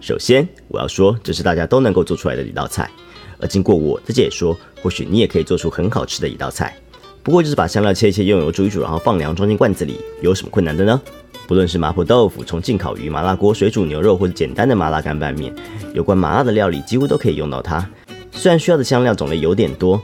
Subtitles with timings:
[0.00, 2.90] 首先，我要说，这是大家都能够做出来的一道菜。
[3.38, 6.76] 而经过我的解说，或许你也可以做出很好吃的一道菜。
[7.22, 11.00] 不过就是把香料切一切，用油煮一煮，然后放凉装进罐子里，有什么困难的呢？
[11.48, 15.54] 不论是麻婆豆腐、重庆烤鱼、麻辣锅、水煮牛肉，或者简单的麻辣干拌面，
[15.92, 17.88] 有关麻辣的料理几乎都可以用到它。
[18.32, 20.00] 虽然需要的香料种类有点多，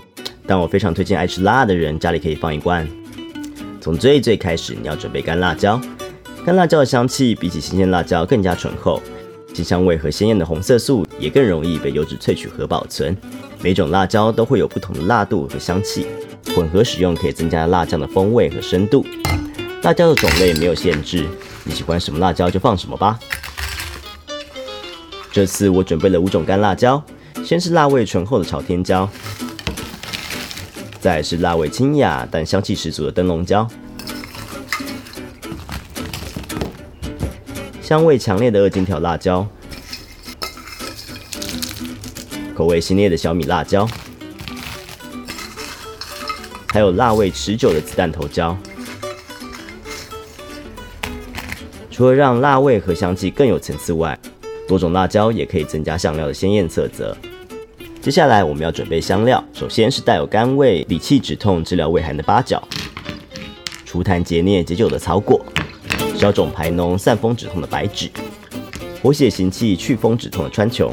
[0.46, 2.88] 但我非常推荐爱吃辣的人家里可以放一罐。
[3.80, 5.80] 从最最开始，你要准备干辣椒。
[6.44, 9.00] 干辣椒的香气比起新鲜辣椒更加醇厚，
[9.54, 13.16] 其香味和鲜艳的红色素也更容易被油脂萃取和保存。
[13.60, 16.06] 每种辣椒都会有不同的辣度和香气，
[16.54, 19.06] 混合使用可以增加辣酱的风味和深度。
[19.82, 21.26] 辣椒的种类没有限制，
[21.64, 23.18] 你喜欢什么辣椒就放什么吧。
[25.30, 27.02] 这次我准备了五种干辣椒，
[27.44, 29.08] 先是辣味醇厚的朝天椒，
[31.00, 33.66] 再是辣味清雅但香气十足的灯笼椒。
[37.92, 39.46] 香味强烈的二荆条辣椒，
[42.54, 43.86] 口味鲜烈的小米辣椒，
[46.68, 48.56] 还有辣味持久的子弹头椒。
[51.90, 54.18] 除了让辣味和香气更有层次外，
[54.66, 57.14] 多种辣椒也可以增加香料的鲜艳色泽。
[58.00, 62.66] 接下来我们要准备香料，首先是带有甘味、理气止痛、治疗胃寒的八角，
[63.84, 65.44] 除痰解腻解酒的草果。
[66.22, 68.08] 消肿排脓、散风止痛的白芷，
[69.02, 70.88] 活血行气、祛风止痛的川穹，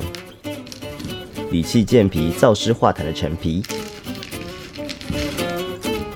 [1.52, 3.62] 理气健脾、燥湿化痰的陈皮，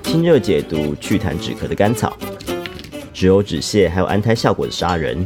[0.02, 2.12] 清热解毒、祛痰止咳的甘草，
[3.12, 5.24] 止呕止泻还有安胎效果的砂仁，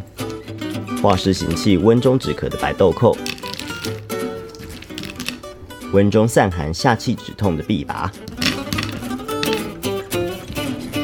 [1.02, 3.16] 化湿行气、温中止咳的白豆蔻，
[5.94, 8.10] 温中散寒、下气止痛的枇杷，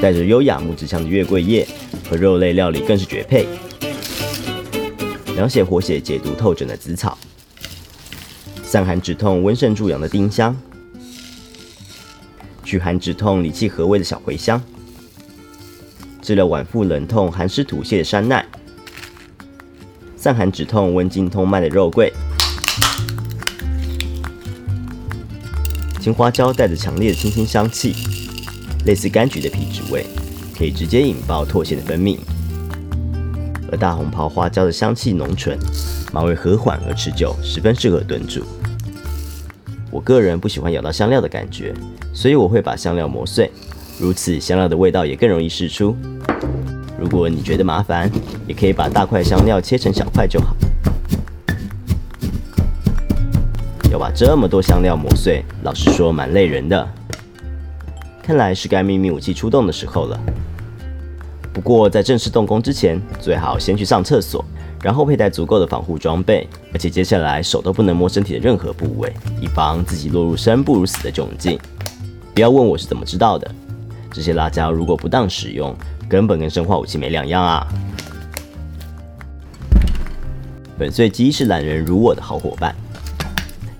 [0.04, 1.66] 带着优雅木质香的月桂叶。
[2.10, 3.48] 和肉类料理更是绝配。
[5.34, 7.16] 凉血活血、解毒透疹的紫草，
[8.62, 10.54] 散寒止痛、温肾助阳的丁香，
[12.62, 14.62] 祛寒止痛、理气和胃的小茴香，
[16.20, 18.44] 治疗脘腹冷痛、寒湿吐泻的山奈，
[20.14, 22.12] 散寒止痛、温经通脉的肉桂，
[25.98, 27.94] 青花椒带着强烈的清新香气，
[28.86, 30.04] 类似柑橘的皮质味。
[30.56, 32.16] 可以直接引爆唾腺的分泌，
[33.72, 35.58] 而大红袍花椒的香气浓醇，
[36.12, 38.44] 麻味和缓而持久，十分适合炖煮。
[39.90, 41.74] 我个人不喜欢咬到香料的感觉，
[42.12, 43.50] 所以我会把香料磨碎，
[43.98, 45.96] 如此香料的味道也更容易释出。
[46.96, 48.08] 如果你觉得麻烦，
[48.46, 50.54] 也可以把大块香料切成小块就好。
[53.90, 56.88] 要把这么多香料磨碎，老实说蛮累人的。
[58.26, 60.18] 看来是该秘密武器出动的时候了。
[61.52, 64.42] 不过在正式动工之前，最好先去上厕所，
[64.82, 69.12] 然后佩戴足够的防护装备，而且接下来手都不能摸身体的任何部位，
[69.42, 71.58] 以防自己落入生不如死的窘境。
[72.34, 73.48] 不要问我是怎么知道的，
[74.10, 75.76] 这些辣椒如果不当使用，
[76.08, 77.66] 根本跟生化武器没两样啊！
[80.78, 82.74] 粉碎机是懒人如我的好伙伴，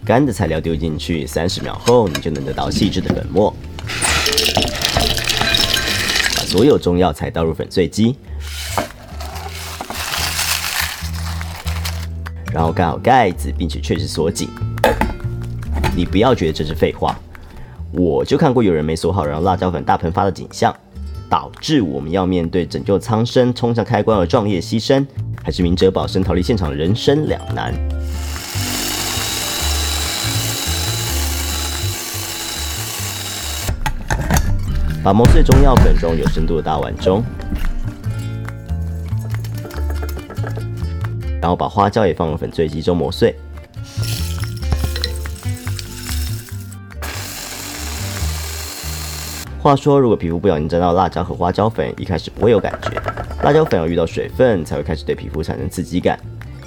[0.05, 3.53] 干的材料丢进去，三十秒后你就能得到细致的粉末。
[6.55, 8.15] 所有中药材倒入粉碎机，
[12.53, 14.49] 然后盖好盖子，并且确实锁紧。
[15.97, 17.19] 你不要觉得这是废话，
[17.91, 20.73] 我就看过有人没锁好，然后辣椒粉大喷发的景象，
[21.29, 25.05] 导致我们要面对拯救苍生、冲向开关而壮烈牺牲，
[25.43, 27.75] 还是明哲保身逃离现场的人生两难。
[35.05, 37.23] 把磨碎中药粉装有深度的大碗中，
[41.43, 43.37] 然后把花椒也放入粉碎机中磨碎。
[49.61, 52.91] 话说，如果皮肤不小心沾到辣椒和花椒粉，一开始不会有感觉。
[53.43, 56.19] 辣椒粉要遇到水分才会开始对皮肤产生刺激感，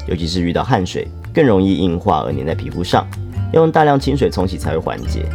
[0.08, 3.04] 尤其是遇到汗水，更容易硬化而粘在皮肤上，
[3.52, 5.26] 要用大量清水冲洗才会缓解。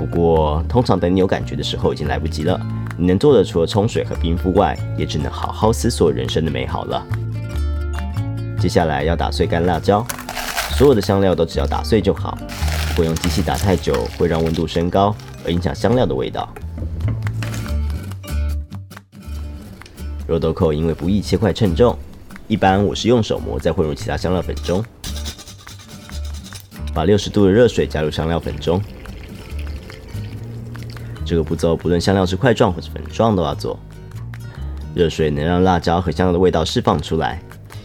[0.00, 2.58] 不过，通常等你有感觉的时候，已经来不及了。
[2.96, 7.06] 你能做的，除了冲水和冰敷外，也只能好好思索人生的美好了。
[8.58, 10.02] 接下来要打碎干辣椒，
[10.70, 12.38] 所有的香料都只要打碎就好。
[12.88, 15.14] 不过用机器打太久，会让温度升高，
[15.44, 16.48] 而影响香料的味道。
[20.26, 21.94] 肉豆蔻因为不易切块称重，
[22.48, 24.82] 一般我是用手磨，再混入其他香料粉中。
[26.94, 28.80] 把六十度的热水加入香料粉中。
[31.30, 33.78] 这个步骤不论香料是块状或者粉状都要做。
[34.96, 37.40] 热水能让辣椒和香料的味道释放出来，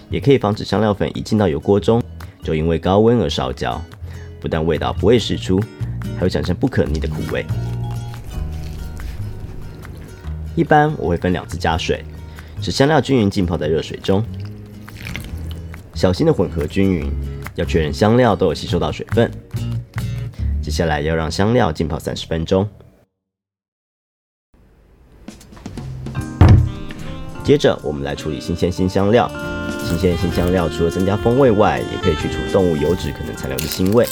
[0.09, 2.01] 也可以防止香料粉一进到油锅中
[2.41, 3.79] 就因为高温而烧焦，
[4.41, 5.61] 不但味道不会释出，
[6.15, 7.45] 还会产生不可逆的苦味。
[10.55, 12.03] 一般我会分两次加水，
[12.63, 14.25] 使香料均匀浸泡在热水中，
[15.93, 17.13] 小心的混合均匀，
[17.53, 19.29] 要确认香料都有吸收到水分。
[20.63, 22.67] 接下来要让香料浸泡三十分钟。
[27.45, 29.29] 接着我们来处理新鲜新香料。
[29.87, 34.03] 新鲜新香料除了增加风味外，也可以去除动物油脂可能残留的腥味。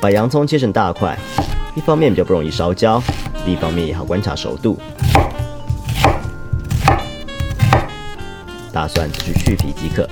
[0.00, 1.18] 把洋葱切成大块，
[1.76, 3.02] 一方面比较不容易烧焦，
[3.44, 4.78] 另一方面也好观察熟度。
[8.72, 10.08] 大蒜只需去皮即可，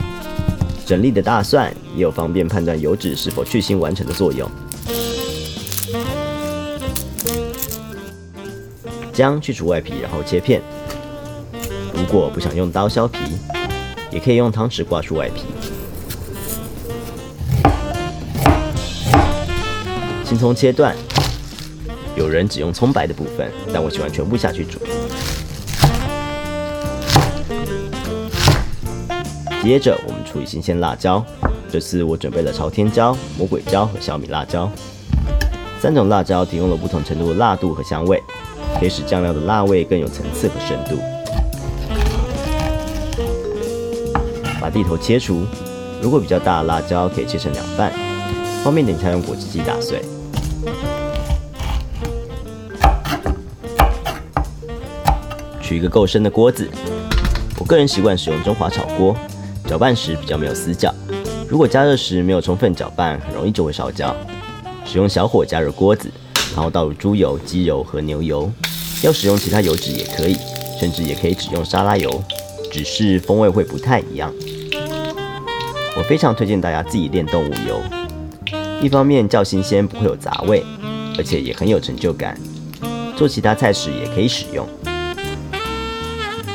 [0.85, 4.47] 整粒的大蒜也有方便判断油脂是否去腥完成的作用。
[9.15, 10.61] 姜去除外皮，然后切片。
[12.03, 13.19] 如果不想用刀削皮，
[14.11, 15.45] 也可以用汤匙刮出外皮。
[20.25, 20.97] 青葱切断，
[22.17, 24.81] 有人只用葱白的部分，但我喜欢全部下去煮。
[29.63, 31.25] 接着我们处理新鲜辣椒，
[31.71, 34.69] 这次我准备了朝天椒、魔鬼椒和小米辣椒，
[35.81, 38.21] 三种辣椒提供了不同程度的辣度和香味。
[38.81, 41.01] 可以使酱料的辣味更有层次和深度。
[44.63, 45.45] 把地头切除，
[46.01, 47.93] 如果比较大的辣椒可以切成两半，
[48.63, 50.01] 方便等一下用果汁机打碎。
[55.61, 56.71] 取一个够深的锅子，
[57.59, 59.17] 我个人习惯使用中华炒锅，
[59.67, 60.95] 搅拌时比较没有死角。
[61.49, 64.15] 如果加热时没有充分搅拌，很容易就会烧焦。
[64.85, 66.09] 使用小火加热锅子，
[66.55, 68.49] 然后倒入猪油、鸡油和牛油。
[69.03, 70.37] 要使用其他油脂也可以，
[70.79, 72.23] 甚至也可以只用沙拉油，
[72.73, 74.33] 只是风味会不太一样。
[75.95, 77.79] 我非常推荐大家自己炼动物油，
[78.81, 80.65] 一方面较新鲜，不会有杂味，
[81.19, 82.35] 而且也很有成就感。
[83.15, 84.67] 做其他菜时也可以使用。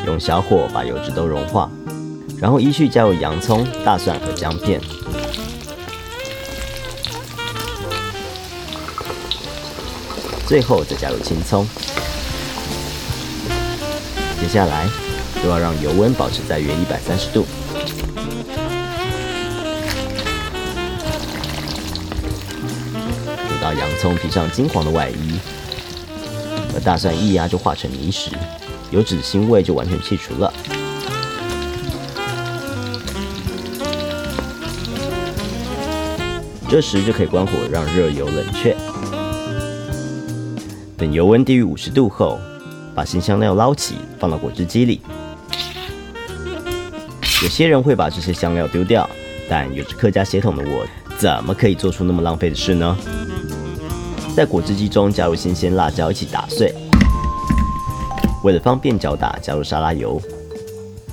[0.08, 1.70] 用小火把油脂都融化，
[2.40, 4.82] 然后依序加入洋葱、大蒜和姜片，
[10.48, 11.68] 最后再加入青葱。
[14.42, 14.88] 接下来
[15.48, 17.46] 就要让油温保持在约一百三十度，
[23.48, 25.40] 煮到洋葱披上金黄的外衣，
[26.76, 28.30] 而大蒜一压就化成泥时，
[28.92, 30.54] 油脂腥味就完全去除了。
[36.68, 38.76] 这时就可以关火，让热油冷却。
[40.98, 42.38] 等油温低于五十度后。
[42.94, 45.00] 把新香料捞起，放到果汁机里。
[47.44, 49.08] 有些人会把这些香料丢掉，
[49.48, 50.84] 但有着客家血统的我，
[51.20, 52.98] 怎么可以做出那么浪费的事呢？
[54.36, 56.74] 在果汁机中加入新鲜辣椒一起打碎。
[58.44, 60.20] 为了方便搅打，加入沙拉油。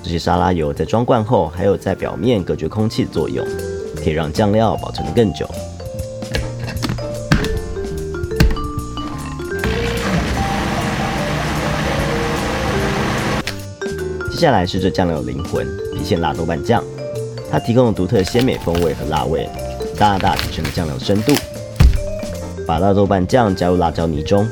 [0.03, 3.47] 这些沙拉油在装罐后，还有在表面隔绝空气的作用，
[3.95, 5.47] 可以让酱料保存得更久。
[14.31, 15.67] 接下来是这酱料的灵魂——
[16.05, 16.85] 现辣豆瓣酱，
[17.51, 19.49] 它提供了独特的鲜美风味和辣味，
[19.99, 21.33] 大大提升了酱料的深度。
[22.67, 24.47] 把辣豆瓣酱加入辣椒泥中，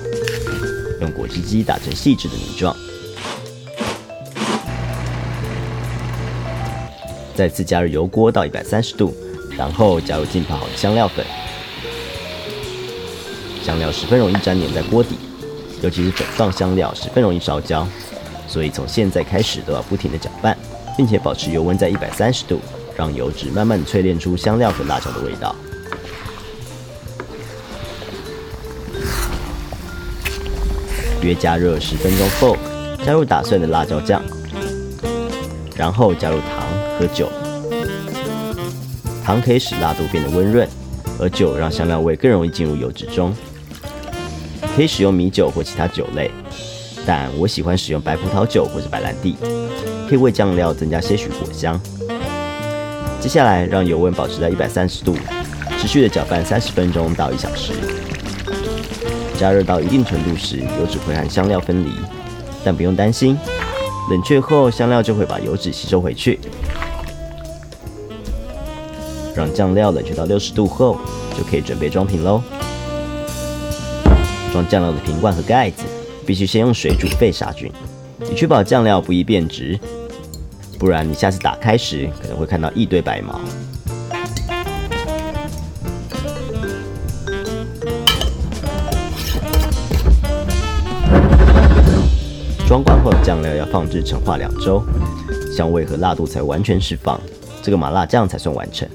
[1.01, 2.75] 用果汁机打成细致的泥状。
[7.35, 9.15] 再次加入油锅到一百三十度，
[9.57, 11.25] 然后加入浸泡好的香料粉。
[13.63, 15.17] 香料十分容易粘黏在锅底，
[15.81, 17.87] 尤其是粉状香料十分容易烧焦。
[18.47, 20.55] 所以从现在开始都要不停的搅拌，
[20.97, 22.61] 并且保持油温在一百三十度，
[22.97, 25.55] 让油脂慢慢淬炼出香料和辣椒的味道。
[31.23, 32.57] 约加热十分钟后，
[33.07, 34.21] 加入打碎的辣椒酱，
[35.77, 36.67] 然后加入糖
[36.99, 37.29] 和酒。
[39.25, 40.69] 糖可以使辣度变得温润，
[41.21, 43.33] 而酒让香料味更容易进入油脂中。
[44.75, 46.31] 可以使用米酒或其他酒类。
[47.07, 49.37] 但我喜欢使用白葡萄酒或者白兰地，
[50.09, 51.81] 可以为酱料增加些许果香。
[53.21, 55.17] 接下来让油温保持在一百三十度，
[55.79, 57.73] 持续的搅拌三十分钟到一小时。
[59.39, 61.91] 加热到一定程度时，油脂会和香料分离，
[62.65, 63.37] 但不用担心，
[64.11, 66.39] 冷却后香料就会把油脂吸收回去。
[69.35, 70.99] 让酱料冷却到六十度后，
[71.37, 72.43] 就可以准备装瓶喽。
[74.53, 75.83] 装酱料的瓶罐和盖子。
[76.25, 77.69] 必须先用水煮沸杀菌，
[78.35, 79.79] 确保酱料不易变质，
[80.79, 83.41] 不然你下次打开时可能会看到一堆白毛。
[92.67, 94.83] 装罐后的酱料要放置陈化两周，
[95.55, 97.21] 香味和辣度才完全释放，
[97.63, 98.89] 这个麻辣酱才算完成。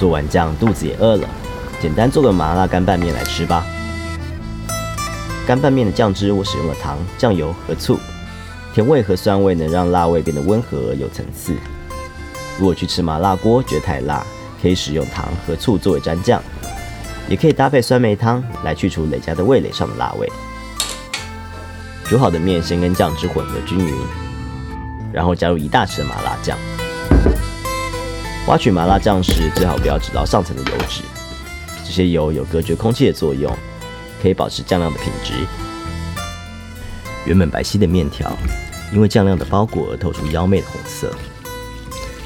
[0.00, 1.28] 做完酱，肚子也饿了，
[1.78, 3.62] 简单做个麻辣干拌面来吃吧。
[5.46, 8.00] 干拌面的酱汁我使用了糖、酱油和醋，
[8.72, 11.54] 甜味和酸味能让辣味变得温和而有层次。
[12.58, 14.24] 如果去吃麻辣锅觉得太辣，
[14.62, 16.42] 可以使用糖和醋作为蘸酱，
[17.28, 20.26] 也可以搭配酸梅汤来去除累加的味蕾上的辣味。
[22.06, 23.94] 煮好的面先跟酱汁混合均匀，
[25.12, 26.56] 然后加入一大匙的麻辣酱。
[28.46, 31.02] 挖取麻辣酱时，最好不要只捞上层的油脂，
[31.84, 33.56] 这些油有隔绝空气的作用，
[34.20, 35.34] 可以保持酱料的品质。
[37.26, 38.36] 原本白皙的面条，
[38.92, 41.14] 因为酱料的包裹而透出妖媚的红色，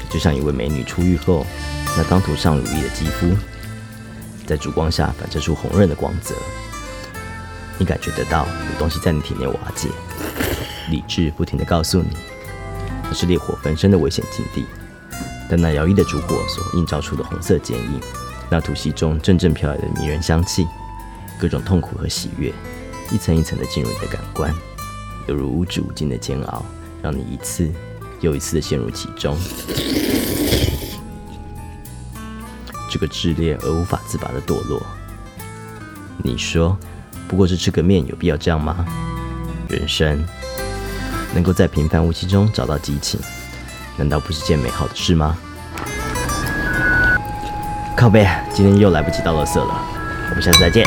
[0.09, 1.45] 就像一位美女出浴后，
[1.95, 3.29] 那刚涂上乳液的肌肤，
[4.47, 6.33] 在烛光下反射出红润的光泽。
[7.77, 9.89] 你感觉得到有东西在你体内瓦解，
[10.89, 12.17] 理智不停地告诉你，
[13.09, 14.65] 这是烈火焚身的危险境地。
[15.49, 17.99] 但那摇曳的烛火所映照出的红色剪影，
[18.49, 20.65] 那吐息中阵阵飘来的迷人香气，
[21.39, 22.51] 各种痛苦和喜悦，
[23.11, 24.53] 一层一层的进入你的感官，
[25.27, 26.65] 犹如无止无尽的煎熬，
[27.01, 27.71] 让你一次
[28.21, 29.37] 又一次的陷入其中。
[32.89, 34.81] 这个炽烈而无法自拔的堕落，
[36.23, 36.77] 你说，
[37.27, 38.85] 不过是吃个面，有必要这样吗？
[39.67, 40.23] 人生
[41.33, 43.19] 能够在平凡无奇中找到激情。
[43.97, 45.37] 难道不是件美好的事吗？
[47.95, 49.73] 靠背，今天又来不及倒垃圾了，
[50.29, 50.85] 我们下次再见。